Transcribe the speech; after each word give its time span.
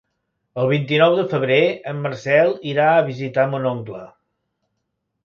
El 0.61 0.67
vint-i-nou 0.69 1.17
de 1.19 1.25
febrer 1.33 1.57
en 1.91 1.99
Marcel 2.05 2.49
irà 2.71 2.87
a 2.95 3.05
visitar 3.11 3.45
mon 3.53 3.69
oncle. 3.73 4.01